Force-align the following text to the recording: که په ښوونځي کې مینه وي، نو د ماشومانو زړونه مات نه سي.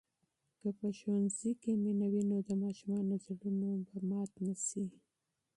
که 0.59 0.69
په 0.77 0.87
ښوونځي 0.97 1.51
کې 1.61 1.71
مینه 1.83 2.07
وي، 2.13 2.23
نو 2.31 2.37
د 2.47 2.49
ماشومانو 2.63 3.13
زړونه 3.25 3.69
مات 4.09 4.31
نه 4.45 4.55
سي. 4.67 4.85